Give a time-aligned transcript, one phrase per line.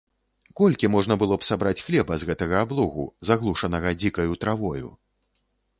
[0.59, 4.87] Колькі можна было б сабраць хлеба з гэтага аблогу, заглушанага дзікаю травою?